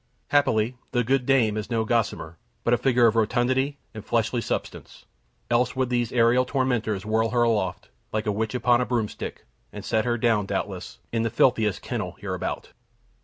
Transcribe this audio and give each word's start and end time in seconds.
Happily, 0.29 0.77
the 0.93 1.03
good 1.03 1.27
dame 1.27 1.57
is 1.57 1.69
no 1.69 1.85
gossamer, 1.85 2.39
but 2.63 2.73
a 2.73 2.77
figure 2.79 3.05
of 3.05 3.15
rotundity 3.15 3.77
and 3.93 4.03
fleshly 4.03 4.41
substance; 4.41 5.05
else 5.51 5.75
would 5.75 5.91
these 5.91 6.11
aerial 6.11 6.43
tormentors 6.43 7.05
whirl 7.05 7.29
her 7.29 7.43
aloft, 7.43 7.89
like 8.11 8.25
a 8.25 8.31
witch 8.31 8.55
upon 8.55 8.81
a 8.81 8.85
broomstick, 8.87 9.45
and 9.71 9.85
set 9.85 10.03
her 10.05 10.17
down, 10.17 10.47
doubtless, 10.47 10.97
in 11.11 11.21
the 11.21 11.29
filthiest 11.29 11.83
kennel 11.83 12.13
hereabout. 12.13 12.71